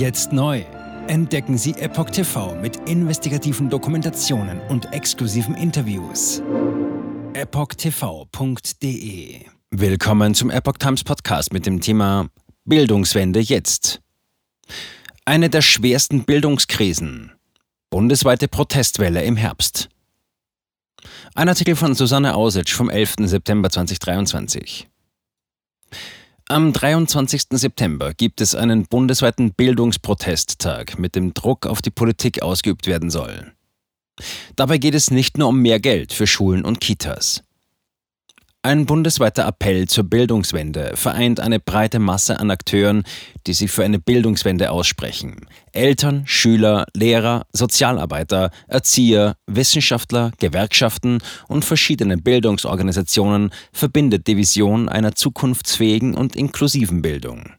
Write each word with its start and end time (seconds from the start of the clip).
Jetzt 0.00 0.32
neu. 0.32 0.64
Entdecken 1.08 1.58
Sie 1.58 1.72
Epoch 1.72 2.08
TV 2.08 2.54
mit 2.54 2.88
investigativen 2.88 3.68
Dokumentationen 3.68 4.58
und 4.70 4.94
exklusiven 4.94 5.54
Interviews. 5.54 6.40
EpochTV.de 7.34 8.70
Willkommen 9.70 10.34
zum 10.34 10.48
Epoch 10.48 10.78
Times 10.78 11.04
Podcast 11.04 11.52
mit 11.52 11.66
dem 11.66 11.82
Thema 11.82 12.30
Bildungswende 12.64 13.40
jetzt. 13.40 14.00
Eine 15.26 15.50
der 15.50 15.60
schwersten 15.60 16.24
Bildungskrisen. 16.24 17.32
Bundesweite 17.90 18.48
Protestwelle 18.48 19.22
im 19.22 19.36
Herbst. 19.36 19.90
Ein 21.34 21.50
Artikel 21.50 21.76
von 21.76 21.94
Susanne 21.94 22.36
Ausitsch 22.36 22.72
vom 22.72 22.88
11. 22.88 23.16
September 23.24 23.68
2023. 23.68 24.88
Am 26.50 26.72
23. 26.72 27.42
September 27.52 28.12
gibt 28.12 28.40
es 28.40 28.56
einen 28.56 28.84
bundesweiten 28.86 29.52
Bildungsprotesttag, 29.52 30.98
mit 30.98 31.14
dem 31.14 31.32
Druck 31.32 31.64
auf 31.64 31.80
die 31.80 31.92
Politik 31.92 32.42
ausgeübt 32.42 32.88
werden 32.88 33.08
soll. 33.08 33.52
Dabei 34.56 34.78
geht 34.78 34.96
es 34.96 35.12
nicht 35.12 35.38
nur 35.38 35.46
um 35.46 35.62
mehr 35.62 35.78
Geld 35.78 36.12
für 36.12 36.26
Schulen 36.26 36.64
und 36.64 36.80
Kitas. 36.80 37.44
Ein 38.62 38.84
bundesweiter 38.84 39.46
Appell 39.46 39.88
zur 39.88 40.04
Bildungswende 40.04 40.92
vereint 40.94 41.40
eine 41.40 41.60
breite 41.60 41.98
Masse 41.98 42.38
an 42.38 42.50
Akteuren, 42.50 43.04
die 43.46 43.54
sich 43.54 43.70
für 43.70 43.84
eine 43.84 43.98
Bildungswende 43.98 44.70
aussprechen. 44.70 45.46
Eltern, 45.72 46.24
Schüler, 46.26 46.84
Lehrer, 46.94 47.46
Sozialarbeiter, 47.54 48.50
Erzieher, 48.68 49.36
Wissenschaftler, 49.46 50.32
Gewerkschaften 50.38 51.22
und 51.48 51.64
verschiedene 51.64 52.18
Bildungsorganisationen 52.18 53.50
verbindet 53.72 54.26
die 54.26 54.36
Vision 54.36 54.90
einer 54.90 55.14
zukunftsfähigen 55.14 56.12
und 56.12 56.36
inklusiven 56.36 57.00
Bildung. 57.00 57.54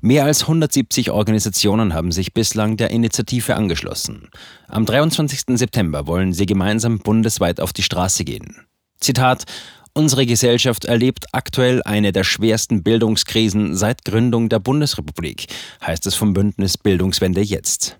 Mehr 0.00 0.26
als 0.26 0.42
170 0.42 1.10
Organisationen 1.10 1.92
haben 1.92 2.12
sich 2.12 2.32
bislang 2.32 2.76
der 2.76 2.92
Initiative 2.92 3.56
angeschlossen. 3.56 4.28
Am 4.68 4.86
23. 4.86 5.58
September 5.58 6.06
wollen 6.06 6.32
sie 6.32 6.46
gemeinsam 6.46 7.00
bundesweit 7.00 7.58
auf 7.58 7.72
die 7.72 7.82
Straße 7.82 8.24
gehen. 8.24 8.64
Zitat 9.00 9.44
Unsere 9.92 10.24
Gesellschaft 10.24 10.84
erlebt 10.84 11.26
aktuell 11.32 11.82
eine 11.82 12.12
der 12.12 12.24
schwersten 12.24 12.82
Bildungskrisen 12.82 13.76
seit 13.76 14.04
Gründung 14.04 14.48
der 14.48 14.60
Bundesrepublik, 14.60 15.46
heißt 15.84 16.06
es 16.06 16.14
vom 16.14 16.32
Bündnis 16.32 16.78
Bildungswende 16.78 17.40
jetzt. 17.40 17.98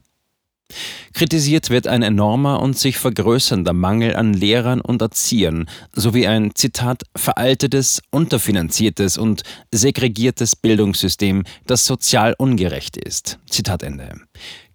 Kritisiert 1.13 1.71
wird 1.71 1.87
ein 1.87 2.03
enormer 2.03 2.61
und 2.61 2.79
sich 2.79 2.99
vergrößernder 2.99 3.73
Mangel 3.73 4.17
an 4.17 4.33
Lehrern 4.33 4.81
und 4.81 5.03
Erziehern 5.03 5.69
sowie 5.93 6.27
ein, 6.27 6.55
Zitat, 6.55 7.03
veraltetes, 7.17 8.03
unterfinanziertes 8.11 9.19
und 9.19 9.43
segregiertes 9.73 10.57
Bildungssystem, 10.57 11.45
das 11.67 11.85
sozial 11.87 12.35
ungerecht 12.39 12.97
ist. 12.97 13.39
Zitat 13.49 13.83
Ende. 13.83 14.21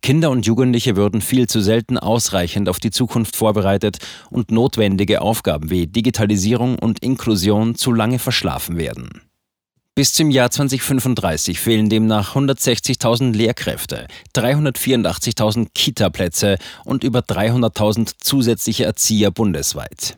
Kinder 0.01 0.29
und 0.29 0.45
Jugendliche 0.45 0.95
würden 0.95 1.21
viel 1.21 1.47
zu 1.47 1.61
selten 1.61 1.97
ausreichend 1.97 2.69
auf 2.69 2.79
die 2.79 2.91
Zukunft 2.91 3.35
vorbereitet 3.35 3.97
und 4.29 4.51
notwendige 4.51 5.21
Aufgaben 5.21 5.71
wie 5.71 5.87
Digitalisierung 5.87 6.77
und 6.77 6.99
Inklusion 6.99 7.73
zu 7.73 7.91
lange 7.91 8.19
verschlafen 8.19 8.77
werden. 8.77 9.21
Bis 9.97 10.11
zum 10.11 10.29
Jahr 10.29 10.51
2035 10.51 11.57
fehlen 11.57 11.87
demnach 11.87 12.35
160.000 12.35 13.33
Lehrkräfte, 13.33 14.07
384.000 14.35 15.69
Kita-Plätze 15.73 16.57
und 16.83 17.05
über 17.05 17.19
300.000 17.19 18.15
zusätzliche 18.19 18.83
Erzieher 18.83 19.31
bundesweit. 19.31 20.17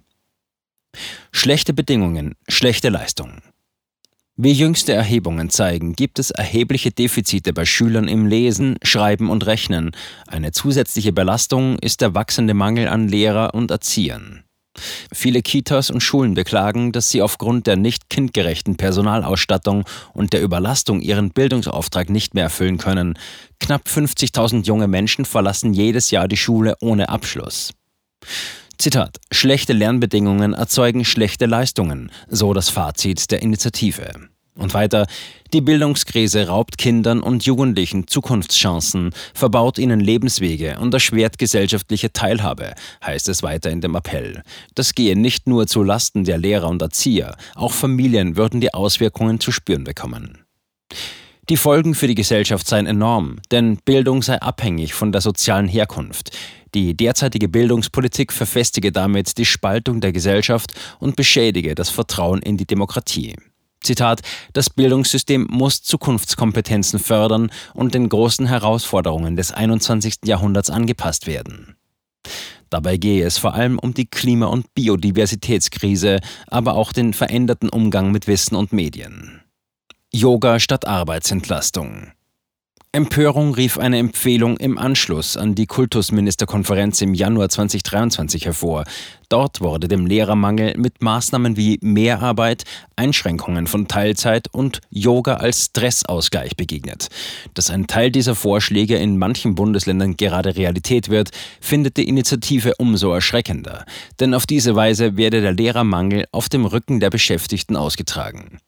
Schlechte 1.32 1.74
Bedingungen, 1.74 2.34
schlechte 2.48 2.90
Leistungen. 2.90 3.44
Wie 4.36 4.52
jüngste 4.52 4.94
Erhebungen 4.94 5.52
zeigen, 5.52 5.94
gibt 5.94 6.18
es 6.18 6.32
erhebliche 6.32 6.90
Defizite 6.90 7.54
bei 7.54 7.66
Schülern 7.66 8.08
im 8.08 8.26
Lesen, 8.26 8.78
Schreiben 8.82 9.30
und 9.30 9.46
Rechnen. 9.46 9.92
Eine 10.26 10.54
zusätzliche 10.54 11.14
Belastung 11.14 11.78
ist 11.78 12.02
der 12.02 12.16
wachsende 12.16 12.56
Mangel 12.56 12.88
an 12.88 13.08
Lehrer 13.08 13.54
und 13.54 13.70
Erziehern. 13.70 14.44
Viele 15.14 15.42
Kitas 15.42 15.90
und 15.90 16.02
Schulen 16.02 16.34
beklagen, 16.34 16.92
dass 16.92 17.10
sie 17.10 17.22
aufgrund 17.22 17.68
der 17.68 17.76
nicht 17.76 18.10
kindgerechten 18.10 18.78
Personalausstattung 18.78 19.86
und 20.14 20.34
der 20.34 20.42
Überlastung 20.42 21.02
ihren 21.02 21.32
Bildungsauftrag 21.32 22.10
nicht 22.10 22.34
mehr 22.34 22.44
erfüllen 22.44 22.78
können. 22.78 23.18
Knapp 23.60 23.88
50.000 23.88 24.66
junge 24.66 24.88
Menschen 24.88 25.26
verlassen 25.26 25.74
jedes 25.74 26.12
Jahr 26.12 26.28
die 26.28 26.38
Schule 26.38 26.76
ohne 26.82 27.10
Abschluss. 27.10 27.74
Zitat: 28.78 29.18
Schlechte 29.32 29.74
Lernbedingungen 29.74 30.54
erzeugen 30.54 31.04
schlechte 31.04 31.48
Leistungen, 31.48 32.12
so 32.28 32.54
das 32.54 32.70
Fazit 32.70 33.32
der 33.32 33.42
Initiative. 33.42 34.30
Und 34.58 34.74
weiter, 34.74 35.06
die 35.54 35.62
Bildungskrise 35.62 36.48
raubt 36.48 36.78
Kindern 36.78 37.22
und 37.22 37.46
Jugendlichen 37.46 38.08
Zukunftschancen, 38.08 39.12
verbaut 39.34 39.78
ihnen 39.78 40.00
Lebenswege 40.00 40.78
und 40.80 40.94
erschwert 40.94 41.38
gesellschaftliche 41.38 42.12
Teilhabe, 42.12 42.74
heißt 43.06 43.30
es 43.30 43.44
weiter 43.44 43.70
in 43.70 43.82
dem 43.82 43.96
Appell. 43.96 44.44
Das 44.76 44.94
gehe 44.94 45.16
nicht 45.16 45.48
nur 45.48 45.68
zu 45.68 45.84
Lasten 45.84 46.26
der 46.26 46.38
Lehrer 46.38 46.68
und 46.68 46.82
Erzieher, 46.82 47.38
auch 47.56 47.72
Familien 47.72 48.36
würden 48.36 48.60
die 48.60 48.74
Auswirkungen 48.74 49.40
zu 49.40 49.52
spüren 49.52 49.84
bekommen. 49.84 50.40
Die 51.50 51.58
Folgen 51.58 51.96
für 51.96 52.08
die 52.08 52.16
Gesellschaft 52.16 52.68
seien 52.68 52.88
enorm, 52.88 53.38
denn 53.52 53.78
Bildung 53.86 54.22
sei 54.22 54.42
abhängig 54.42 54.94
von 54.94 55.14
der 55.14 55.22
sozialen 55.22 55.70
Herkunft. 55.70 56.38
Die 56.74 56.98
derzeitige 56.98 57.48
Bildungspolitik 57.48 58.34
verfestige 58.34 58.92
damit 58.92 59.38
die 59.38 59.46
Spaltung 59.46 60.02
der 60.02 60.12
Gesellschaft 60.12 60.74
und 61.00 61.16
beschädige 61.16 61.74
das 61.74 61.90
Vertrauen 61.90 62.42
in 62.42 62.58
die 62.58 62.68
Demokratie. 62.68 63.36
Zitat, 63.82 64.22
das 64.54 64.70
Bildungssystem 64.70 65.48
muss 65.50 65.82
Zukunftskompetenzen 65.82 67.00
fördern 67.00 67.52
und 67.74 67.94
den 67.94 68.10
großen 68.10 68.46
Herausforderungen 68.46 69.36
des 69.36 69.52
21. 69.52 70.20
Jahrhunderts 70.26 70.70
angepasst 70.70 71.28
werden. 71.28 71.76
Dabei 72.70 72.98
gehe 72.98 73.26
es 73.26 73.38
vor 73.38 73.54
allem 73.54 73.80
um 73.80 73.94
die 73.94 74.08
Klima- 74.08 74.48
und 74.48 74.74
Biodiversitätskrise, 74.74 76.20
aber 76.48 76.76
auch 76.76 76.92
den 76.92 77.14
veränderten 77.14 77.70
Umgang 77.70 78.12
mit 78.12 78.28
Wissen 78.28 78.56
und 78.56 78.74
Medien. 78.74 79.42
Yoga 80.12 80.60
statt 80.60 80.86
Arbeitsentlastung. 80.86 82.12
Empörung 82.98 83.54
rief 83.54 83.78
eine 83.78 84.00
Empfehlung 84.00 84.58
im 84.58 84.80
Anschluss 84.80 85.38
an 85.38 85.54
die 85.54 85.68
Kultusministerkonferenz 85.68 87.00
im 87.02 87.14
Januar 87.14 87.48
2023 87.48 88.48
hervor. 88.48 88.86
Dort 89.30 89.62
wurde 89.62 89.88
dem 89.88 90.08
Lehrermangel 90.08 90.74
mit 90.78 91.04
Maßnahmen 91.04 91.58
wie 91.58 91.78
Mehrarbeit, 91.84 92.64
Einschränkungen 92.96 93.68
von 93.68 93.88
Teilzeit 93.88 94.52
und 94.52 94.82
Yoga 94.90 95.36
als 95.36 95.66
Stressausgleich 95.66 96.58
begegnet. 96.58 97.10
Dass 97.54 97.70
ein 97.70 97.86
Teil 97.86 98.10
dieser 98.10 98.34
Vorschläge 98.34 98.96
in 98.96 99.20
manchen 99.20 99.54
Bundesländern 99.54 100.18
gerade 100.18 100.56
Realität 100.56 101.10
wird, 101.10 101.30
findet 101.62 101.98
die 101.98 102.10
Initiative 102.10 102.74
umso 102.80 103.14
erschreckender. 103.14 103.86
Denn 104.20 104.34
auf 104.34 104.48
diese 104.48 104.76
Weise 104.76 105.18
werde 105.18 105.42
der 105.42 105.54
Lehrermangel 105.54 106.26
auf 106.32 106.50
dem 106.50 106.66
Rücken 106.66 107.00
der 107.00 107.12
Beschäftigten 107.12 107.76
ausgetragen. 107.76 108.60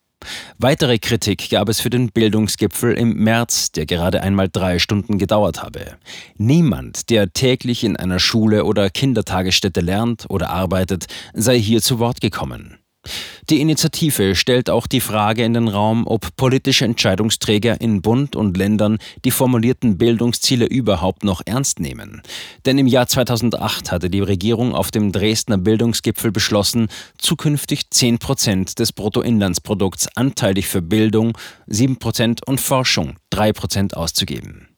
Weitere 0.58 0.98
Kritik 0.98 1.48
gab 1.50 1.68
es 1.68 1.80
für 1.80 1.90
den 1.90 2.10
Bildungsgipfel 2.10 2.94
im 2.94 3.14
März, 3.14 3.72
der 3.72 3.86
gerade 3.86 4.22
einmal 4.22 4.48
drei 4.50 4.78
Stunden 4.78 5.18
gedauert 5.18 5.62
habe. 5.62 5.96
Niemand, 6.36 7.10
der 7.10 7.32
täglich 7.32 7.84
in 7.84 7.96
einer 7.96 8.18
Schule 8.18 8.64
oder 8.64 8.90
Kindertagesstätte 8.90 9.80
lernt 9.80 10.26
oder 10.28 10.50
arbeitet, 10.50 11.06
sei 11.32 11.58
hier 11.58 11.80
zu 11.80 11.98
Wort 11.98 12.20
gekommen. 12.20 12.79
Die 13.48 13.60
Initiative 13.60 14.36
stellt 14.36 14.70
auch 14.70 14.86
die 14.86 15.00
Frage 15.00 15.42
in 15.44 15.54
den 15.54 15.66
Raum, 15.66 16.06
ob 16.06 16.36
politische 16.36 16.84
Entscheidungsträger 16.84 17.80
in 17.80 18.00
Bund 18.00 18.36
und 18.36 18.56
Ländern 18.56 18.98
die 19.24 19.32
formulierten 19.32 19.98
Bildungsziele 19.98 20.66
überhaupt 20.66 21.24
noch 21.24 21.42
ernst 21.44 21.80
nehmen. 21.80 22.22
Denn 22.64 22.78
im 22.78 22.86
Jahr 22.86 23.08
2008 23.08 23.90
hatte 23.90 24.10
die 24.10 24.20
Regierung 24.20 24.74
auf 24.74 24.90
dem 24.90 25.10
Dresdner 25.10 25.58
Bildungsgipfel 25.58 26.30
beschlossen, 26.30 26.88
zukünftig 27.18 27.90
10 27.90 28.18
Prozent 28.18 28.78
des 28.78 28.92
Bruttoinlandsprodukts 28.92 30.08
anteilig 30.16 30.68
für 30.68 30.82
Bildung, 30.82 31.36
7 31.66 31.98
Prozent 31.98 32.46
und 32.46 32.60
Forschung 32.60 33.16
3 33.30 33.52
Prozent 33.52 33.96
auszugeben. 33.96 34.68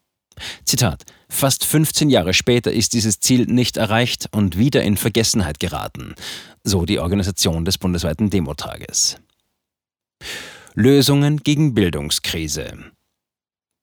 Zitat 0.64 1.04
Fast 1.32 1.64
15 1.64 2.10
Jahre 2.10 2.34
später 2.34 2.70
ist 2.70 2.92
dieses 2.92 3.18
Ziel 3.18 3.46
nicht 3.46 3.76
erreicht 3.76 4.28
und 4.30 4.58
wieder 4.58 4.82
in 4.82 4.96
Vergessenheit 4.96 5.58
geraten, 5.58 6.14
so 6.62 6.84
die 6.84 7.00
Organisation 7.00 7.64
des 7.64 7.78
bundesweiten 7.78 8.30
Demotages. 8.30 9.16
Lösungen 10.74 11.38
gegen 11.38 11.74
Bildungskrise. 11.74 12.74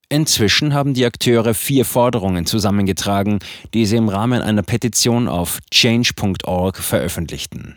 Inzwischen 0.10 0.74
haben 0.74 0.94
die 0.94 1.06
Akteure 1.06 1.54
vier 1.54 1.86
Forderungen 1.86 2.46
zusammengetragen, 2.46 3.40
die 3.74 3.86
sie 3.86 3.98
im 3.98 4.10
Rahmen 4.10 4.42
einer 4.42 4.64
Petition 4.64 5.28
auf 5.28 5.60
change.org 5.72 6.78
veröffentlichten. 6.78 7.76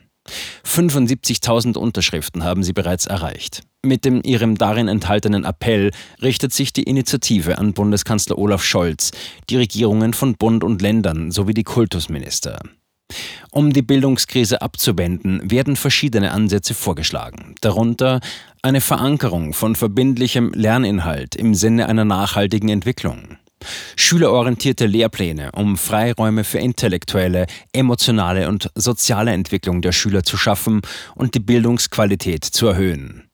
75.000 0.65 1.77
Unterschriften 1.77 2.45
haben 2.45 2.63
sie 2.63 2.75
bereits 2.75 3.07
erreicht. 3.07 3.63
Mit 3.85 4.05
dem, 4.05 4.21
ihrem 4.25 4.57
darin 4.57 4.87
enthaltenen 4.87 5.45
Appell 5.45 5.91
richtet 6.23 6.53
sich 6.53 6.73
die 6.73 6.85
Initiative 6.85 7.59
an 7.59 7.73
Bundeskanzler 7.73 8.39
Olaf 8.39 8.63
Scholz, 8.63 9.11
die 9.51 9.57
Regierungen 9.57 10.15
von 10.15 10.35
Bund 10.37 10.63
und 10.63 10.81
Ländern 10.81 11.33
sowie 11.33 11.53
die 11.53 11.65
Kultusminister. 11.65 12.61
Um 13.51 13.73
die 13.73 13.83
Bildungskrise 13.83 14.63
abzuwenden, 14.63 15.51
werden 15.51 15.75
verschiedene 15.75 16.31
Ansätze 16.31 16.75
vorgeschlagen, 16.75 17.57
darunter 17.61 18.21
eine 18.63 18.81
Verankerung 18.81 19.53
von 19.53 19.75
verbindlichem 19.75 20.53
Lerninhalt 20.55 21.35
im 21.35 21.55
Sinne 21.55 21.89
einer 21.89 22.05
nachhaltigen 22.05 22.69
Entwicklung, 22.69 23.37
Schülerorientierte 23.97 24.87
Lehrpläne, 24.87 25.53
um 25.53 25.77
Freiräume 25.77 26.45
für 26.45 26.59
intellektuelle, 26.59 27.47
emotionale 27.73 28.49
und 28.49 28.71
soziale 28.75 29.33
Entwicklung 29.33 29.83
der 29.83 29.93
Schüler 29.93 30.23
zu 30.23 30.37
schaffen 30.37 30.83
und 31.15 31.35
die 31.35 31.41
Bildungsqualität 31.41 32.45
zu 32.45 32.69
erhöhen. 32.69 33.29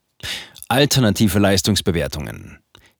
Alternative 0.67 1.39
Leistungsbewertungen. 1.39 2.59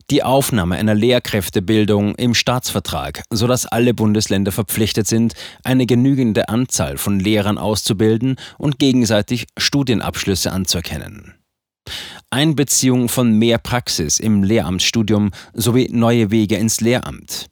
Die 0.09 0.23
Aufnahme 0.23 0.75
einer 0.77 0.95
Lehrkräftebildung 0.95 2.15
im 2.15 2.33
Staatsvertrag, 2.33 3.21
sodass 3.29 3.67
alle 3.67 3.93
Bundesländer 3.93 4.51
verpflichtet 4.51 5.05
sind, 5.05 5.35
eine 5.63 5.85
genügende 5.85 6.49
Anzahl 6.49 6.97
von 6.97 7.19
Lehrern 7.19 7.59
auszubilden 7.59 8.37
und 8.57 8.79
gegenseitig 8.79 9.45
Studienabschlüsse 9.55 10.51
anzuerkennen. 10.51 11.35
Einbeziehung 12.31 13.07
von 13.07 13.33
mehr 13.33 13.59
Praxis 13.59 14.19
im 14.19 14.41
Lehramtsstudium 14.41 15.29
sowie 15.53 15.89
neue 15.91 16.31
Wege 16.31 16.55
ins 16.55 16.81
Lehramt. 16.81 17.45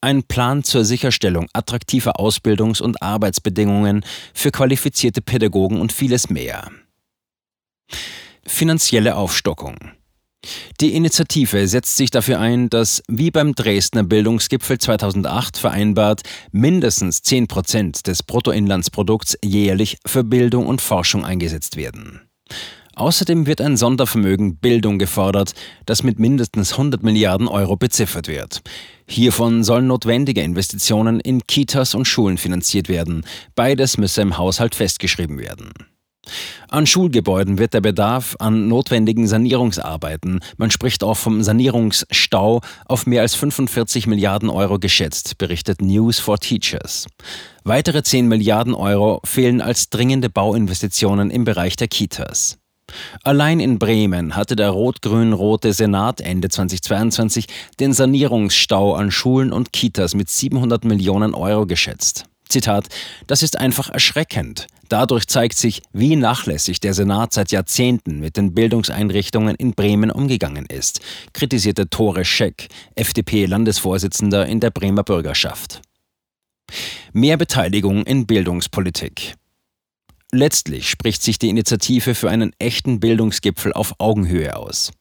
Ein 0.00 0.22
Plan 0.22 0.64
zur 0.64 0.86
Sicherstellung 0.86 1.48
attraktiver 1.52 2.18
Ausbildungs- 2.18 2.80
und 2.80 3.02
Arbeitsbedingungen 3.02 4.06
für 4.32 4.50
qualifizierte 4.50 5.20
Pädagogen 5.20 5.82
und 5.82 5.92
vieles 5.92 6.30
mehr. 6.30 6.70
Finanzielle 8.46 9.16
Aufstockung. 9.16 9.76
Die 10.80 10.94
Initiative 10.94 11.68
setzt 11.68 11.96
sich 11.96 12.10
dafür 12.10 12.40
ein, 12.40 12.70
dass, 12.70 13.02
wie 13.08 13.30
beim 13.30 13.54
Dresdner 13.54 14.04
Bildungsgipfel 14.04 14.78
2008 14.78 15.58
vereinbart, 15.58 16.22
mindestens 16.50 17.22
10 17.22 17.46
Prozent 17.46 18.06
des 18.06 18.22
Bruttoinlandsprodukts 18.22 19.36
jährlich 19.44 19.98
für 20.06 20.24
Bildung 20.24 20.66
und 20.66 20.80
Forschung 20.80 21.24
eingesetzt 21.24 21.76
werden. 21.76 22.22
Außerdem 22.96 23.46
wird 23.46 23.60
ein 23.60 23.76
Sondervermögen 23.76 24.56
Bildung 24.56 24.98
gefordert, 24.98 25.52
das 25.86 26.02
mit 26.02 26.18
mindestens 26.18 26.72
100 26.72 27.02
Milliarden 27.02 27.46
Euro 27.48 27.76
beziffert 27.76 28.26
wird. 28.26 28.62
Hiervon 29.06 29.62
sollen 29.62 29.86
notwendige 29.86 30.42
Investitionen 30.42 31.20
in 31.20 31.46
Kitas 31.46 31.94
und 31.94 32.06
Schulen 32.06 32.36
finanziert 32.36 32.88
werden. 32.88 33.24
Beides 33.54 33.96
müsse 33.96 34.22
im 34.22 34.38
Haushalt 34.38 34.74
festgeschrieben 34.74 35.38
werden. 35.38 35.70
An 36.68 36.86
Schulgebäuden 36.86 37.58
wird 37.58 37.74
der 37.74 37.80
Bedarf 37.80 38.36
an 38.38 38.68
notwendigen 38.68 39.26
Sanierungsarbeiten, 39.26 40.40
man 40.56 40.70
spricht 40.70 41.02
auch 41.02 41.16
vom 41.16 41.42
Sanierungsstau, 41.42 42.60
auf 42.84 43.06
mehr 43.06 43.22
als 43.22 43.34
45 43.34 44.06
Milliarden 44.06 44.50
Euro 44.50 44.78
geschätzt, 44.78 45.38
berichtet 45.38 45.82
News 45.82 46.20
for 46.20 46.38
Teachers. 46.38 47.06
Weitere 47.64 48.02
10 48.02 48.28
Milliarden 48.28 48.74
Euro 48.74 49.20
fehlen 49.24 49.60
als 49.60 49.90
dringende 49.90 50.30
Bauinvestitionen 50.30 51.30
im 51.30 51.44
Bereich 51.44 51.74
der 51.76 51.88
Kitas. 51.88 52.58
Allein 53.22 53.60
in 53.60 53.78
Bremen 53.78 54.36
hatte 54.36 54.56
der 54.56 54.70
rot-grün-rote 54.70 55.72
Senat 55.72 56.20
Ende 56.20 56.48
2022 56.48 57.46
den 57.78 57.92
Sanierungsstau 57.92 58.94
an 58.94 59.10
Schulen 59.10 59.52
und 59.52 59.72
Kitas 59.72 60.14
mit 60.14 60.28
700 60.28 60.84
Millionen 60.84 61.34
Euro 61.34 61.66
geschätzt. 61.66 62.29
Zitat, 62.50 62.88
das 63.26 63.42
ist 63.42 63.58
einfach 63.58 63.88
erschreckend. 63.90 64.66
Dadurch 64.88 65.26
zeigt 65.28 65.56
sich, 65.56 65.82
wie 65.92 66.16
nachlässig 66.16 66.80
der 66.80 66.94
Senat 66.94 67.32
seit 67.32 67.52
Jahrzehnten 67.52 68.18
mit 68.18 68.36
den 68.36 68.54
Bildungseinrichtungen 68.54 69.54
in 69.56 69.72
Bremen 69.72 70.10
umgegangen 70.10 70.66
ist, 70.66 71.00
kritisierte 71.32 71.88
Tore 71.88 72.24
Scheck, 72.24 72.68
FDP-Landesvorsitzender 72.96 74.46
in 74.46 74.60
der 74.60 74.70
Bremer 74.70 75.04
Bürgerschaft. 75.04 75.80
Mehr 77.12 77.36
Beteiligung 77.36 78.04
in 78.04 78.26
Bildungspolitik. 78.26 79.34
Letztlich 80.32 80.88
spricht 80.88 81.22
sich 81.22 81.38
die 81.38 81.48
Initiative 81.48 82.14
für 82.14 82.30
einen 82.30 82.52
echten 82.58 83.00
Bildungsgipfel 83.00 83.72
auf 83.72 83.94
Augenhöhe 83.98 84.56
aus. 84.56 84.92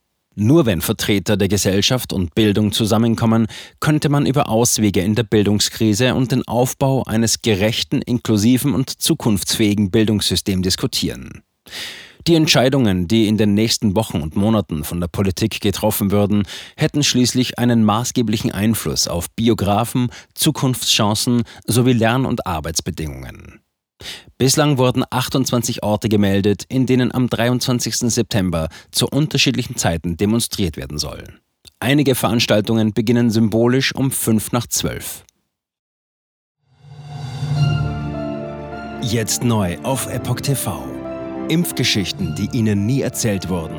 Nur 0.41 0.65
wenn 0.65 0.79
Vertreter 0.79 1.35
der 1.35 1.49
Gesellschaft 1.49 2.13
und 2.13 2.33
Bildung 2.33 2.71
zusammenkommen, 2.71 3.47
könnte 3.81 4.07
man 4.07 4.25
über 4.25 4.47
Auswege 4.47 5.01
in 5.01 5.13
der 5.13 5.23
Bildungskrise 5.23 6.15
und 6.15 6.31
den 6.31 6.47
Aufbau 6.47 7.03
eines 7.03 7.41
gerechten, 7.41 8.01
inklusiven 8.01 8.73
und 8.73 9.01
zukunftsfähigen 9.01 9.91
Bildungssystems 9.91 10.63
diskutieren. 10.63 11.43
Die 12.25 12.35
Entscheidungen, 12.35 13.09
die 13.09 13.27
in 13.27 13.37
den 13.37 13.53
nächsten 13.53 13.97
Wochen 13.97 14.21
und 14.21 14.37
Monaten 14.37 14.85
von 14.85 15.01
der 15.01 15.09
Politik 15.09 15.59
getroffen 15.59 16.09
würden, 16.09 16.43
hätten 16.77 17.03
schließlich 17.03 17.59
einen 17.59 17.83
maßgeblichen 17.83 18.53
Einfluss 18.53 19.09
auf 19.09 19.29
Biografen, 19.31 20.07
Zukunftschancen 20.35 21.43
sowie 21.65 21.93
Lern- 21.93 22.25
und 22.25 22.47
Arbeitsbedingungen. 22.47 23.59
Bislang 24.37 24.77
wurden 24.77 25.03
28 25.09 25.83
Orte 25.83 26.09
gemeldet, 26.09 26.63
in 26.69 26.85
denen 26.85 27.13
am 27.13 27.27
23. 27.29 27.95
September 28.11 28.69
zu 28.91 29.07
unterschiedlichen 29.07 29.75
Zeiten 29.75 30.17
demonstriert 30.17 30.77
werden 30.77 30.97
soll. 30.97 31.23
Einige 31.79 32.15
Veranstaltungen 32.15 32.93
beginnen 32.93 33.29
symbolisch 33.29 33.93
um 33.93 34.11
5 34.11 34.51
nach 34.51 34.67
12. 34.67 35.23
Jetzt 39.01 39.43
neu 39.43 39.77
auf 39.83 40.07
Epoch 40.07 40.41
TV. 40.41 40.83
Impfgeschichten, 41.47 42.35
die 42.35 42.49
Ihnen 42.55 42.85
nie 42.85 43.01
erzählt 43.01 43.49
wurden. 43.49 43.77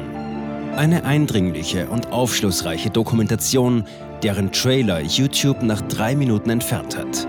Eine 0.77 1.05
eindringliche 1.05 1.89
und 1.89 2.11
aufschlussreiche 2.11 2.91
Dokumentation, 2.91 3.85
deren 4.23 4.51
Trailer 4.51 5.01
YouTube 5.01 5.63
nach 5.63 5.83
drei 5.83 6.17
Minuten 6.17 6.51
entfernt 6.51 6.97
hat. 6.97 7.29